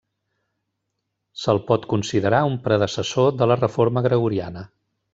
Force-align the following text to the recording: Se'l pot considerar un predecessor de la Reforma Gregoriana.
Se'l 1.41 1.61
pot 1.67 1.85
considerar 1.93 2.41
un 2.53 2.57
predecessor 2.65 3.31
de 3.43 3.53
la 3.53 3.59
Reforma 3.65 4.05
Gregoriana. 4.11 4.69